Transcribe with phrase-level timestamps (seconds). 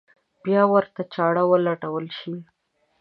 [0.43, 2.35] بیا ورته چاره ولټول شي.